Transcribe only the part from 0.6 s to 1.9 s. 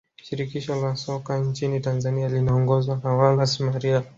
la soka nchini